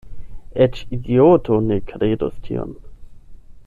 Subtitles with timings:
[0.65, 2.77] Eĉ idioto ne kredus tion.